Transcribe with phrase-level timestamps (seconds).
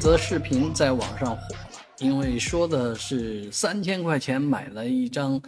[0.00, 5.40] 则视频在网上火了，因为说的是三千块钱买了一张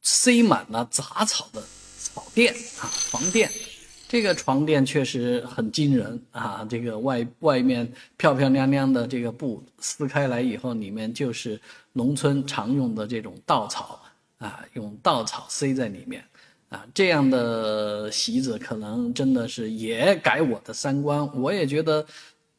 [0.00, 1.62] 塞满了杂草的
[1.98, 3.50] 草垫啊，床垫。
[4.08, 6.66] 这个床垫确实很惊人啊！
[6.70, 7.86] 这个外外面
[8.16, 11.60] 漂漂亮亮的这个布撕开来以后，里面就是
[11.92, 14.00] 农村常用的这种稻草
[14.38, 16.24] 啊，用稻草塞在里面
[16.70, 21.30] 啊，这样的席子可能真的是也改我的三观。
[21.38, 22.06] 我也觉得，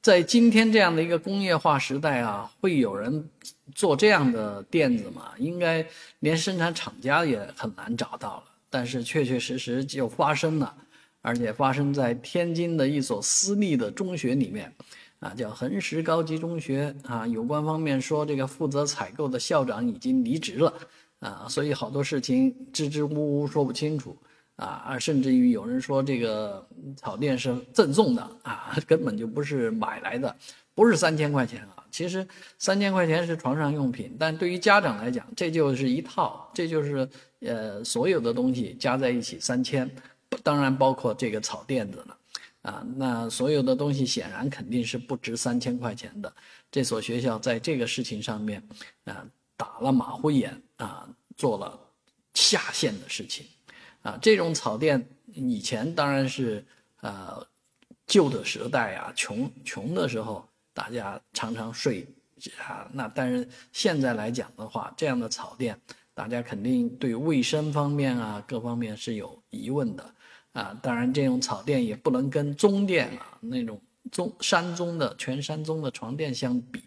[0.00, 3.28] 在今天这样的一个工业化时代啊，会有人
[3.74, 5.32] 做这样的垫子吗？
[5.38, 5.86] 应该
[6.20, 8.44] 连生产厂家也很难找到了。
[8.70, 10.74] 但是确确实实就发生了。
[11.20, 14.72] 而且发生在天津的一所私立的中学里面，
[15.18, 17.26] 啊，叫恒实高级中学啊。
[17.26, 20.72] 有关方面说，这个负责采购的校长已经离职了，
[21.18, 24.16] 啊，所以好多事情支支吾吾说不清楚，
[24.58, 26.66] 啊，甚至于有人说这个
[26.96, 30.36] 草垫是赠送的，啊，根本就不是买来的，
[30.74, 31.86] 不是三千块钱啊。
[31.90, 32.26] 其实
[32.58, 37.08] 三千块钱是床上用品，但对于家长来讲，这就是一套，这就是
[37.40, 39.88] 呃所有的东西加在一起三千。
[40.42, 42.18] 当然包括这个草垫子了，
[42.62, 46.30] 啊，那所有的东西显然肯定是不值三千块钱的。
[46.70, 48.62] 这所学校在这个事情上面，
[49.04, 49.24] 啊，
[49.56, 51.78] 打了马虎眼啊，做了
[52.34, 53.46] 下线的事情，
[54.02, 56.64] 啊，这种草垫以前当然是
[57.00, 57.46] 呃
[58.06, 62.06] 旧的时代啊，穷穷的时候大家常常睡
[62.66, 65.78] 啊，那但是现在来讲的话，这样的草垫
[66.14, 70.14] 大家肯定对卫生方面啊各方面是有疑问的。
[70.52, 76.82] 啊，当然，这种草垫也不能跟中垫啊那种中山中的全山中的床垫相比，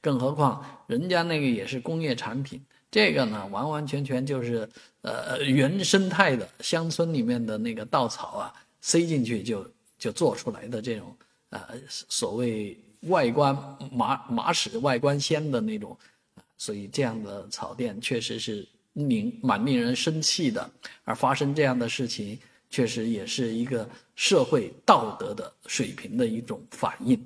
[0.00, 4.68] 更何况人家那个也是工业产品，这个呢完完全全就是
[5.02, 11.16] 呃原生态的乡村里面的那个稻草啊塞进去就就做出来的这种
[11.50, 13.56] 呃所谓外观
[13.92, 15.96] 马马屎外观鲜的那种，
[16.58, 20.70] 所以这样的草垫确实是令蛮令人生气的，
[21.04, 22.38] 而发生这样的事情。
[22.72, 23.84] 确实也是一个
[24.14, 27.20] 社会道德的水平的一种反应。